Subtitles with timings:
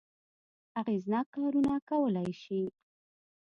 [0.79, 2.61] اغېزناک کارونه کولای شي.